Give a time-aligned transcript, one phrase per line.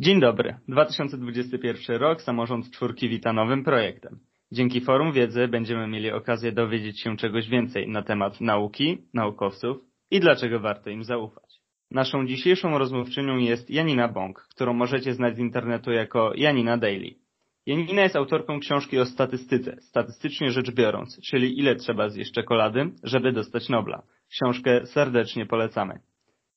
[0.00, 0.56] Dzień dobry.
[0.68, 4.18] 2021 rok Samorząd Czwórki wita nowym projektem.
[4.52, 9.76] Dzięki Forum Wiedzy będziemy mieli okazję dowiedzieć się czegoś więcej na temat nauki, naukowców
[10.10, 11.60] i dlaczego warto im zaufać.
[11.90, 17.14] Naszą dzisiejszą rozmówczynią jest Janina Bąk, którą możecie znać z internetu jako Janina Daily.
[17.66, 23.32] Janina jest autorką książki o statystyce, statystycznie rzecz biorąc, czyli ile trzeba zjeść czekolady, żeby
[23.32, 24.02] dostać Nobla.
[24.30, 26.00] Książkę serdecznie polecamy.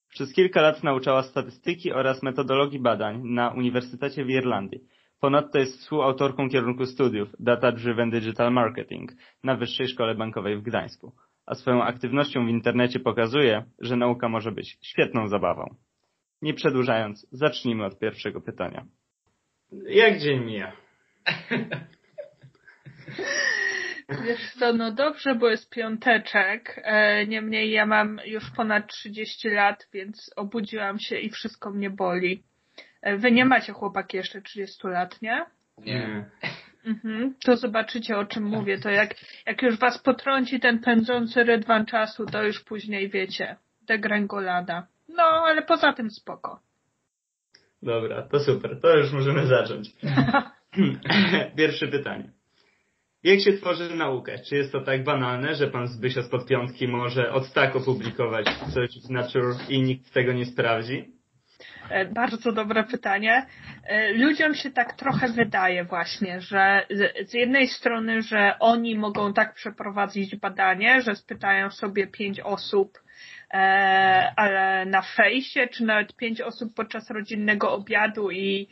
[0.10, 4.80] Przez kilka lat nauczała statystyki oraz metodologii badań na Uniwersytecie w Irlandii.
[5.22, 9.12] Ponadto jest współautorką kierunku studiów Data Driven Digital Marketing
[9.44, 11.12] na Wyższej Szkole Bankowej w Gdańsku.
[11.46, 15.76] A swoją aktywnością w internecie pokazuje, że nauka może być świetną zabawą.
[16.42, 18.86] Nie przedłużając, zacznijmy od pierwszego pytania.
[19.88, 20.72] Jak dzień mija?
[24.10, 26.82] Wiesz co, no dobrze, bo jest piąteczek.
[26.84, 32.44] E, niemniej ja mam już ponad 30 lat, więc obudziłam się i wszystko mnie boli.
[33.02, 35.46] E, wy nie macie chłopaki jeszcze 30 lat, nie?
[35.78, 36.26] Nie.
[36.86, 37.34] Mhm.
[37.46, 38.80] To zobaczycie o czym mówię.
[38.80, 43.56] To jak, jak już was potrąci ten pędzący rydwan czasu, to już później wiecie.
[43.82, 44.88] Degrengolada.
[45.10, 46.60] No, ale poza tym spoko.
[47.82, 48.82] Dobra, to super.
[48.82, 49.92] To już możemy zacząć.
[51.58, 52.37] Pierwsze pytanie.
[53.28, 54.40] Jak się tworzy naukę?
[54.40, 58.90] Czy jest to tak banalne, że pan Zbysio z podpiątki może od tak opublikować coś
[59.08, 61.12] w Nature i nikt tego nie sprawdzi?
[61.90, 63.46] E, bardzo dobre pytanie.
[63.84, 66.86] E, ludziom się tak trochę wydaje właśnie, że
[67.26, 72.98] z jednej strony, że oni mogą tak przeprowadzić badanie, że spytają sobie pięć osób,
[73.54, 73.58] e,
[74.36, 78.68] ale na fejsie, czy nawet pięć osób podczas rodzinnego obiadu i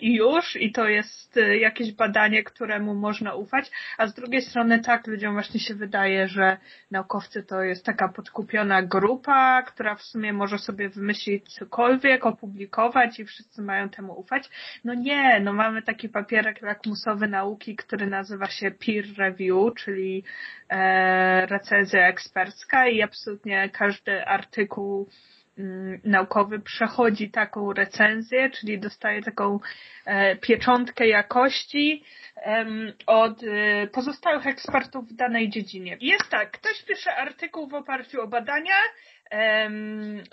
[0.00, 4.80] i już, i to jest e, jakieś badanie, któremu można ufać, a z drugiej strony
[4.80, 6.56] tak, ludziom właśnie się wydaje, że
[6.90, 13.24] naukowcy to jest taka podkupiona grupa, która w sumie może sobie wymyślić cokolwiek, opublikować i
[13.24, 14.50] wszyscy mają temu ufać.
[14.84, 20.24] No nie, no mamy taki papierek lakmusowy nauki, który nazywa się peer review, czyli
[20.68, 25.08] e, recenzja ekspercka i absolutnie każdy artykuł
[26.04, 29.60] naukowy przechodzi taką recenzję, czyli dostaje taką
[30.04, 32.04] e, pieczątkę jakości
[33.06, 35.96] od e, pozostałych ekspertów w danej dziedzinie.
[36.00, 38.76] Jest tak, ktoś pisze artykuł w oparciu o badania,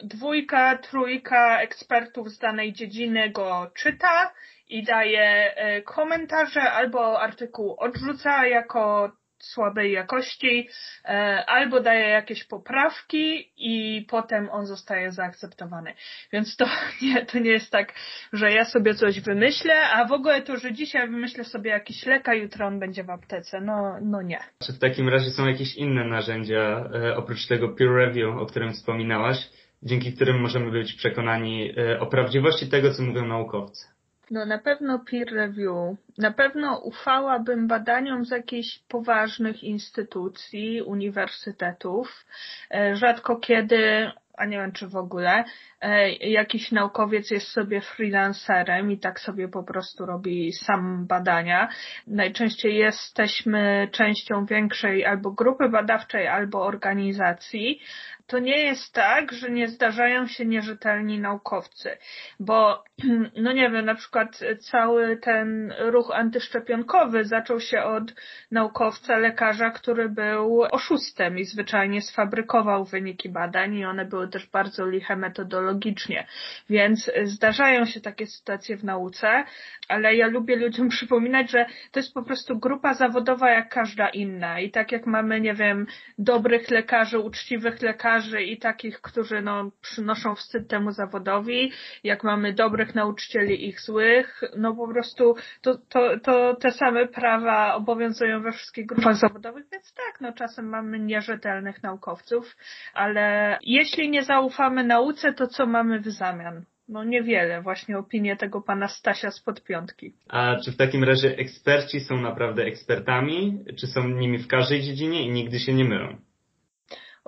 [0.03, 4.33] dwójka, trójka ekspertów z danej dziedziny go czyta
[4.69, 10.69] i daje e, komentarze albo artykuł odrzuca jako słabej jakości,
[11.05, 11.09] e,
[11.47, 15.93] albo daje jakieś poprawki i potem on zostaje zaakceptowany.
[16.33, 16.65] Więc to
[17.01, 17.93] nie, to nie jest tak,
[18.33, 22.29] że ja sobie coś wymyślę, a w ogóle to, że dzisiaj wymyślę sobie jakiś lek,
[22.29, 23.61] a jutro on będzie w aptece.
[23.61, 24.39] No, no nie.
[24.63, 28.73] Czy w takim razie są jakieś inne narzędzia, e, oprócz tego peer review, o którym
[28.73, 29.49] wspominałaś,
[29.83, 33.98] dzięki którym możemy być przekonani e, o prawdziwości tego, co mówią naukowcy?
[34.31, 35.97] No na pewno peer review.
[36.17, 42.25] Na pewno ufałabym badaniom z jakichś poważnych instytucji, uniwersytetów.
[42.71, 45.43] E, rzadko kiedy, a nie wiem czy w ogóle,
[45.81, 51.69] e, jakiś naukowiec jest sobie freelancerem i tak sobie po prostu robi sam badania.
[52.07, 57.81] Najczęściej jesteśmy częścią większej albo grupy badawczej, albo organizacji,
[58.29, 61.97] to nie jest tak, że nie zdarzają się nierzetelni naukowcy,
[62.39, 62.83] bo,
[63.43, 68.13] no nie wiem, na przykład cały ten ruch antyszczepionkowy zaczął się od
[68.51, 74.85] naukowca, lekarza, który był oszustem i zwyczajnie sfabrykował wyniki badań i one były też bardzo
[74.85, 76.27] liche metodologicznie.
[76.69, 79.43] Więc zdarzają się takie sytuacje w nauce,
[79.87, 84.59] ale ja lubię ludziom przypominać, że to jest po prostu grupa zawodowa jak każda inna
[84.59, 89.71] i tak jak mamy, nie wiem, dobrych lekarzy, uczciwych lekarzy, lekarzy i takich, którzy no,
[89.81, 91.71] przynoszą wstyd temu zawodowi,
[92.03, 97.07] jak mamy dobrych nauczycieli i ich złych, no po prostu to, to, to te same
[97.07, 102.55] prawa obowiązują we wszystkich grupach zawodowych, więc tak, no czasem mamy nierzetelnych naukowców,
[102.93, 106.65] ale jeśli nie zaufamy nauce, to co mamy w zamian?
[106.87, 110.13] No niewiele, właśnie opinię tego pana Stasia z podpiątki.
[110.29, 113.63] A czy w takim razie eksperci są naprawdę ekspertami?
[113.79, 116.28] Czy są nimi w każdej dziedzinie i nigdy się nie mylą?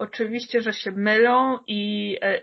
[0.01, 2.42] Oczywiście, że się mylą i e,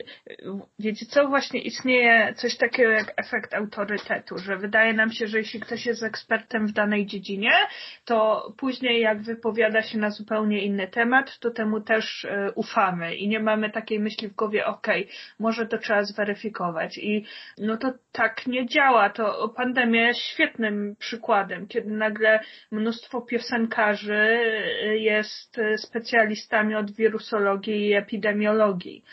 [0.79, 5.61] wiecie co, właśnie istnieje coś takiego jak efekt autorytetu, że wydaje nam się, że jeśli
[5.61, 7.53] ktoś jest ekspertem w danej dziedzinie,
[8.05, 13.29] to później jak wypowiada się na zupełnie inny temat, to temu też e, ufamy i
[13.29, 16.99] nie mamy takiej myśli w głowie, okej, okay, może to trzeba zweryfikować.
[16.99, 17.25] I
[17.59, 22.41] no to tak nie działa, to pandemia jest świetnym przykładem, kiedy nagle
[22.71, 24.39] mnóstwo piosenkarzy
[24.99, 29.05] jest specjalistami od wirusologii i epidemiologii.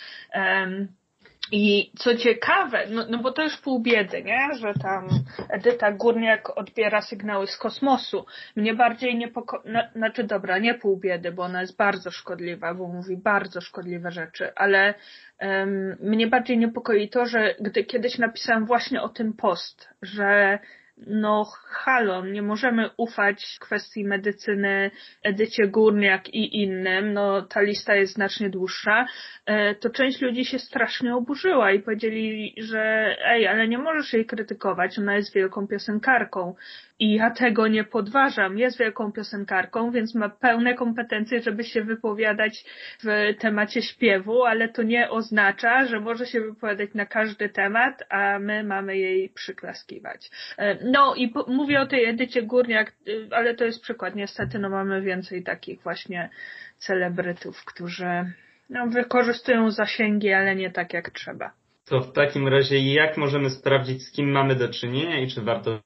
[1.51, 4.49] I co ciekawe, no, no bo to już pół biedy, nie?
[4.59, 5.07] Że tam
[5.49, 8.25] Edyta Górniak odbiera sygnały z kosmosu.
[8.55, 12.87] Mnie bardziej niepokoi, no, znaczy dobra, nie pół biedy, bo ona jest bardzo szkodliwa, bo
[12.87, 14.93] mówi bardzo szkodliwe rzeczy, ale
[15.41, 20.59] um, mnie bardziej niepokoi to, że gdy kiedyś napisałam właśnie o tym post, że
[20.97, 24.91] no halo, nie możemy ufać kwestii medycyny
[25.23, 29.05] Edycie Górniak i innym, no ta lista jest znacznie dłuższa,
[29.45, 34.25] e, to część ludzi się strasznie oburzyła i powiedzieli, że ej, ale nie możesz jej
[34.25, 36.55] krytykować, ona jest wielką piosenkarką.
[36.99, 38.57] I ja tego nie podważam.
[38.57, 42.65] Jest wielką piosenkarką, więc ma pełne kompetencje, żeby się wypowiadać
[43.03, 48.39] w temacie śpiewu, ale to nie oznacza, że może się wypowiadać na każdy temat, a
[48.39, 50.29] my mamy jej przyklaskiwać.
[50.57, 54.15] E, no i mówię o tej Edycie Górniak, y, ale to jest przykład.
[54.15, 56.29] Niestety, no mamy więcej takich właśnie
[56.77, 58.33] celebrytów, którzy
[58.69, 61.51] no, wykorzystują zasięgi, ale nie tak jak trzeba.
[61.85, 65.79] To w takim razie jak możemy sprawdzić, z kim mamy do czynienia i czy warto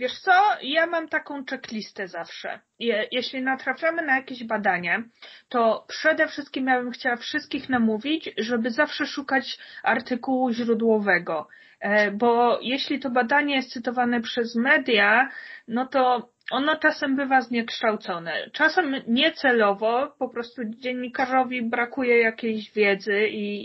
[0.00, 0.32] Wiesz co,
[0.62, 2.60] ja mam taką checklistę zawsze.
[2.78, 5.02] Je, jeśli natrafiamy na jakieś badanie,
[5.48, 11.48] to przede wszystkim ja bym chciała wszystkich namówić, żeby zawsze szukać artykułu źródłowego.
[11.80, 15.28] E, bo jeśli to badanie jest cytowane przez media,
[15.68, 18.50] no to ono czasem bywa zniekształcone.
[18.52, 23.60] Czasem niecelowo, po prostu dziennikarzowi brakuje jakiejś wiedzy i,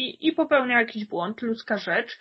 [0.00, 2.18] i, i popełnia jakiś błąd, ludzka rzecz.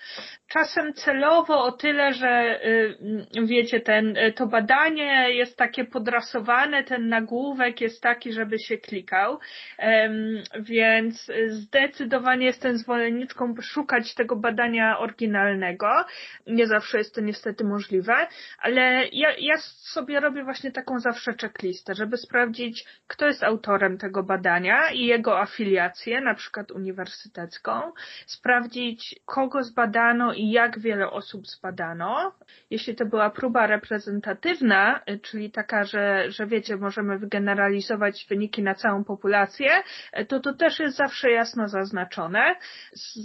[0.48, 7.82] Czasem celowo o tyle, że y, wiecie, ten, to badanie jest takie podrasowane, ten nagłówek
[7.82, 9.40] jest taki, żeby się klikał,
[10.60, 15.88] więc zdecydowanie jestem zwolenniczką szukać tego badania oryginalnego.
[16.48, 18.28] Nie zawsze jest to niestety możliwe,
[18.60, 23.98] ale ja, ja sobie sobie robię właśnie taką zawsze checklistę, żeby sprawdzić, kto jest autorem
[23.98, 27.92] tego badania i jego afiliację, na przykład uniwersytecką,
[28.26, 32.32] sprawdzić, kogo zbadano i jak wiele osób zbadano.
[32.70, 39.04] Jeśli to była próba reprezentatywna, czyli taka, że, że wiecie, możemy wygeneralizować wyniki na całą
[39.04, 39.70] populację,
[40.28, 42.56] to to też jest zawsze jasno zaznaczone.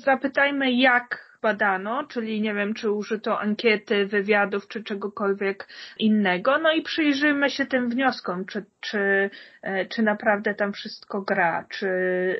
[0.04, 5.68] Zapytajmy, jak badano, czyli nie wiem, czy użyto ankiety, wywiadów, czy czegokolwiek
[5.98, 6.58] innego.
[6.58, 9.30] No i przyjrzyjmy się tym wnioskom, czy, czy,
[9.62, 11.88] e, czy naprawdę tam wszystko gra, czy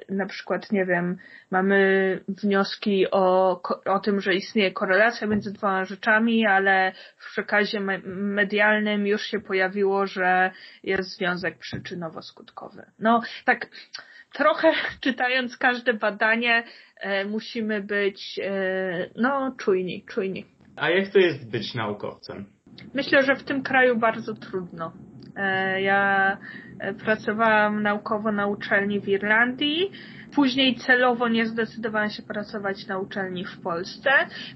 [0.08, 1.18] na przykład, nie wiem,
[1.50, 9.06] mamy wnioski o, o tym, że istnieje korelacja między dwoma rzeczami, ale w przekazie medialnym
[9.06, 10.50] już się pojawiło, że
[10.82, 12.82] jest związek przyczynowo-skutkowy.
[12.98, 13.66] No, tak,
[14.32, 16.64] trochę czytając każde badanie
[17.30, 20.44] musimy być e, no czujni, czujni.
[20.76, 22.44] A jak to jest być naukowcem?
[22.94, 24.92] Myślę, że w tym kraju bardzo trudno.
[25.36, 26.38] E, ja
[27.04, 29.90] pracowałam naukowo na uczelni w Irlandii
[30.34, 34.10] Później celowo nie zdecydowałam się pracować na uczelni w Polsce.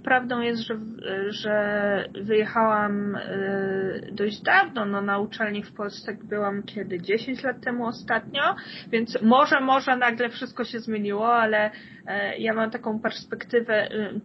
[0.04, 0.78] Prawdą jest, że,
[1.28, 3.18] że wyjechałam
[4.12, 4.86] dość dawno.
[4.86, 7.00] No, na uczelni w Polsce byłam kiedy?
[7.00, 8.56] 10 lat temu ostatnio,
[8.92, 11.70] więc może, może nagle wszystko się zmieniło, ale
[12.06, 14.20] e, ja mam taką perspektywę y,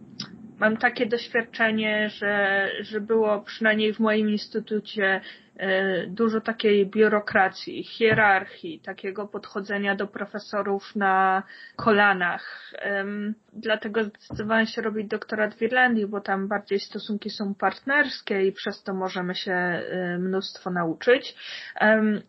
[0.58, 5.20] mam takie doświadczenie, że, że było przynajmniej w moim instytucie
[5.56, 11.42] E, dużo takiej biurokracji, hierarchii, takiego podchodzenia do profesorów na
[11.76, 12.72] kolanach.
[13.54, 18.82] Dlatego zdecydowałam się robić doktorat w Irlandii, bo tam bardziej stosunki są partnerskie i przez
[18.82, 21.34] to możemy się e, mnóstwo nauczyć.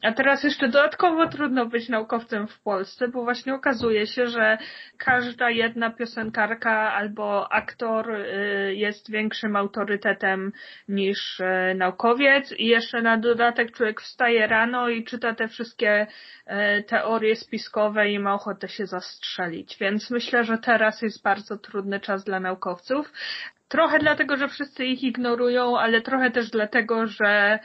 [0.01, 4.57] A teraz jeszcze dodatkowo trudno być naukowcem w Polsce, bo właśnie okazuje się, że
[4.97, 8.25] każda jedna piosenkarka albo aktor e,
[8.73, 10.51] jest większym autorytetem
[10.87, 11.41] niż
[11.75, 16.07] naukowiec i jeszcze na dodatek człowiek wstaje rano i czyta te wszystkie
[16.87, 19.77] teorie spiskowe i ma ochotę się zastrzelić.
[19.79, 23.13] Więc myślę, że teraz jest bardzo trudny czas dla naukowców.
[23.67, 27.59] Trochę dlatego, że wszyscy ich ignorują, ale trochę też dlatego, że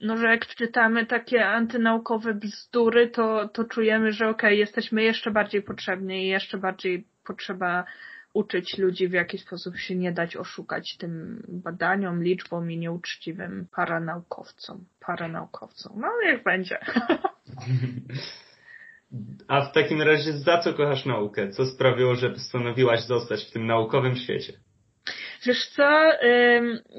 [0.00, 5.30] no, że jak czytamy takie antynaukowe bzdury, to, to czujemy, że okej, okay, jesteśmy jeszcze
[5.30, 7.84] bardziej potrzebni i jeszcze bardziej potrzeba
[8.32, 14.84] uczyć ludzi, w jaki sposób się nie dać oszukać tym badaniom, liczbom i nieuczciwym paranaukowcom.
[15.00, 15.92] Paranaukowcom.
[16.00, 16.78] No, niech będzie.
[19.48, 21.50] A w takim razie za co kochasz naukę?
[21.50, 24.52] Co sprawiło, że postanowiłaś zostać w tym naukowym świecie?
[25.46, 26.10] Wiesz co,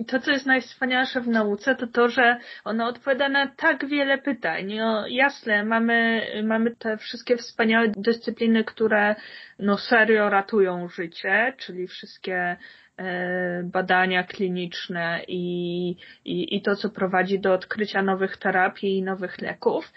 [0.07, 4.73] to co jest najwspanialsze w nauce, to to, że ona odpowiada na tak wiele pytań.
[4.73, 9.15] No, jasne, mamy, mamy te wszystkie wspaniałe dyscypliny, które
[9.59, 12.57] no serio ratują życie, czyli wszystkie
[13.63, 15.89] badania kliniczne i,
[16.25, 19.93] i, i to, co prowadzi do odkrycia nowych terapii i nowych leków.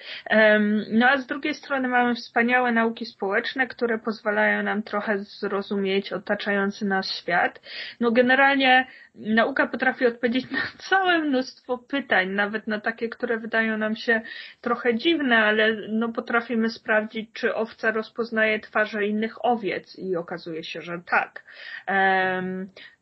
[0.90, 6.84] No a z drugiej strony mamy wspaniałe nauki społeczne, które pozwalają nam trochę zrozumieć otaczający
[6.84, 7.60] nas świat.
[8.00, 13.96] No generalnie nauka potrafi odpowiedzieć na całe mnóstwo pytań, nawet na takie, które wydają nam
[13.96, 14.20] się
[14.60, 20.82] trochę dziwne, ale no potrafimy sprawdzić, czy owca rozpoznaje twarze innych owiec i okazuje się,
[20.82, 21.44] że tak.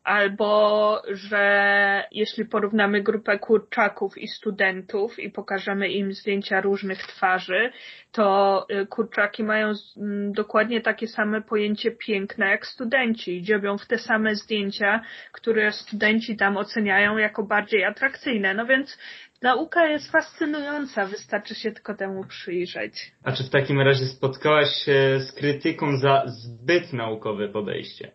[0.05, 7.71] Albo że jeśli porównamy grupę kurczaków i studentów i pokażemy im zdjęcia różnych twarzy,
[8.11, 13.41] to y, kurczaki mają mm, dokładnie takie same pojęcie piękna jak studenci.
[13.41, 18.53] Dziobią w te same zdjęcia, które studenci tam oceniają jako bardziej atrakcyjne.
[18.53, 18.97] No więc
[19.41, 23.11] nauka jest fascynująca, wystarczy się tylko temu przyjrzeć.
[23.23, 28.11] A czy w takim razie spotkałaś się z krytyką za zbyt naukowe podejście?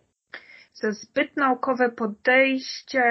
[0.81, 3.03] Za zbyt naukowe podejście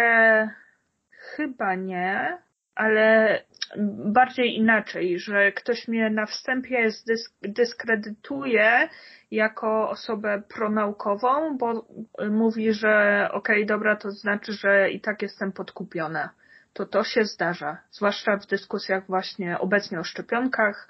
[1.11, 2.39] chyba nie,
[2.75, 3.39] ale
[4.05, 6.89] bardziej inaczej, że ktoś mnie na wstępie
[7.43, 8.89] dyskredytuje
[9.31, 11.87] jako osobę pronaukową, bo
[12.31, 16.31] mówi, że okej, okay, dobra, to znaczy, że i tak jestem podkupiona.
[16.73, 20.89] To to się zdarza, zwłaszcza w dyskusjach właśnie obecnie o szczepionkach,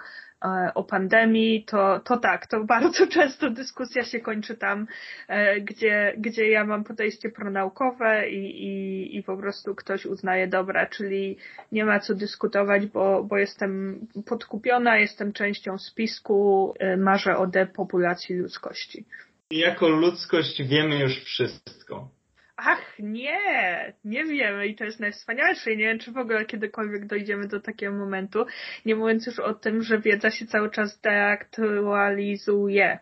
[0.75, 4.87] o pandemii, to, to tak, to bardzo często dyskusja się kończy tam,
[5.29, 10.87] e, gdzie, gdzie ja mam podejście pronaukowe i, i, i po prostu ktoś uznaje dobra,
[10.87, 11.37] czyli
[11.73, 18.37] nie ma co dyskutować, bo, bo jestem podkupiona, jestem częścią spisku, e, marzę o depopulacji
[18.37, 19.05] ludzkości.
[19.51, 22.20] Jako ludzkość wiemy już wszystko.
[22.63, 25.71] Ach, nie, nie wiemy i to jest najwspanialsze.
[25.71, 28.47] Nie wiem, czy w ogóle kiedykolwiek dojdziemy do takiego momentu,
[28.87, 32.99] nie mówiąc już o tym, że wiedza się cały czas deaktualizuje.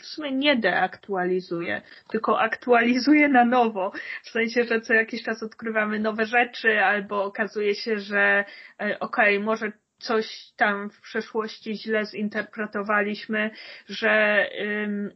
[0.00, 3.92] W sumie nie deaktualizuje, tylko aktualizuje na nowo.
[4.22, 8.44] W sensie, że co jakiś czas odkrywamy nowe rzeczy, albo okazuje się, że
[8.80, 13.50] e, okej, okay, może coś tam w przeszłości źle zinterpretowaliśmy,
[13.88, 14.46] że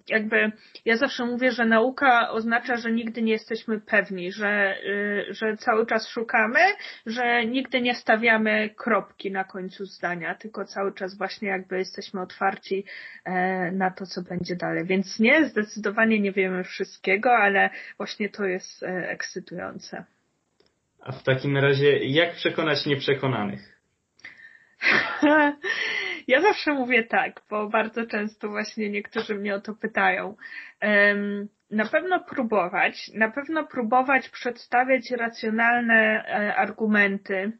[0.08, 0.52] jakby
[0.84, 5.86] ja zawsze mówię, że nauka oznacza, że nigdy nie jesteśmy pewni, że, y, że cały
[5.86, 6.60] czas szukamy,
[7.06, 12.84] że nigdy nie stawiamy kropki na końcu zdania, tylko cały czas właśnie jakby jesteśmy otwarci
[13.24, 14.86] e, na to, co będzie dalej.
[14.86, 20.04] Więc nie, zdecydowanie nie wiemy wszystkiego, ale właśnie to jest e, ekscytujące.
[21.00, 23.73] A w takim razie, jak przekonać nieprzekonanych?
[26.28, 30.36] Ja zawsze mówię tak, bo bardzo często właśnie niektórzy mnie o to pytają.
[31.70, 37.52] Na pewno próbować, na pewno próbować przedstawiać racjonalne e, argumenty,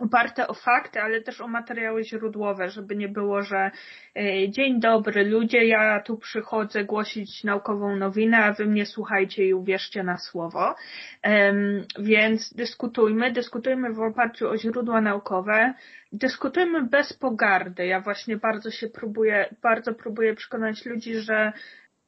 [0.00, 3.70] oparte o fakty, ale też o materiały źródłowe, żeby nie było, że
[4.16, 9.54] e, dzień dobry ludzie, ja tu przychodzę głosić naukową nowinę, a wy mnie słuchajcie i
[9.54, 10.74] uwierzcie na słowo.
[11.98, 15.74] Więc dyskutujmy, dyskutujmy w oparciu o źródła naukowe,
[16.12, 17.86] dyskutujmy bez pogardy.
[17.86, 21.52] Ja właśnie bardzo się próbuję, bardzo próbuję przekonać ludzi, że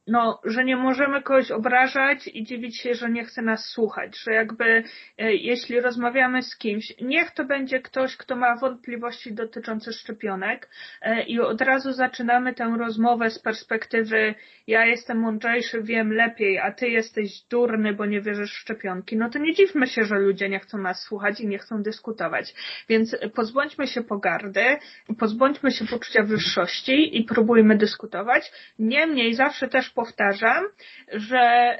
[0.07, 4.33] no, że nie możemy kogoś obrażać i dziwić się, że nie chce nas słuchać, że
[4.33, 4.83] jakby
[5.17, 10.69] e, jeśli rozmawiamy z kimś, niech to będzie ktoś, kto ma wątpliwości dotyczące szczepionek
[11.01, 14.35] e, i od razu zaczynamy tę rozmowę z perspektywy
[14.67, 19.29] ja jestem mądrzejszy, wiem lepiej, a ty jesteś durny, bo nie wierzysz w szczepionki, no
[19.29, 22.53] to nie dziwmy się, że ludzie nie chcą nas słuchać i nie chcą dyskutować.
[22.89, 24.63] Więc pozbądźmy się pogardy,
[25.19, 28.51] pozbądźmy się poczucia wyższości i próbujmy dyskutować.
[28.79, 30.63] Niemniej zawsze też powtarzam,
[31.13, 31.77] że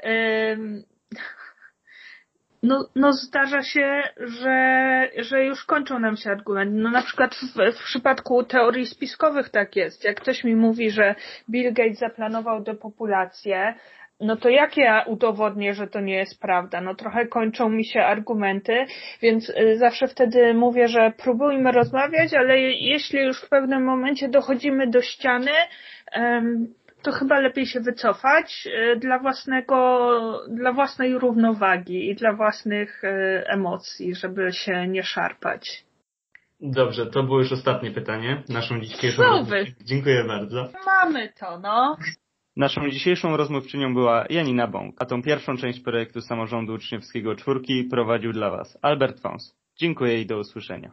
[2.64, 6.74] no, no zdarza się, że, że już kończą nam się argumenty.
[6.74, 10.04] No na przykład w, w przypadku teorii spiskowych tak jest.
[10.04, 11.14] Jak ktoś mi mówi, że
[11.50, 13.74] Bill Gates zaplanował depopulację,
[14.20, 16.80] no to jak ja udowodnię, że to nie jest prawda?
[16.80, 18.86] No trochę kończą mi się argumenty,
[19.22, 24.90] więc y, zawsze wtedy mówię, że próbujmy rozmawiać, ale jeśli już w pewnym momencie dochodzimy
[24.90, 25.52] do ściany,
[27.04, 29.76] to chyba lepiej się wycofać e, dla własnego,
[30.48, 33.08] dla własnej równowagi i dla własnych e,
[33.46, 35.84] emocji, żeby się nie szarpać.
[36.60, 38.42] Dobrze, to było już ostatnie pytanie.
[38.48, 39.72] Naszą dzisiejszą rozmówczynią.
[39.84, 40.68] Dziękuję bardzo.
[40.86, 41.96] Mamy to, no.
[42.56, 48.32] Naszą dzisiejszą rozmówczynią była Janina Bąk, a tą pierwszą część projektu samorządu uczniowskiego czwórki prowadził
[48.32, 49.56] dla Was Albert Fons.
[49.76, 50.90] Dziękuję i do usłyszenia.